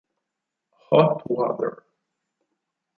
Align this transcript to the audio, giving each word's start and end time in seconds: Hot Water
Hot 0.89 1.21
Water 1.29 1.85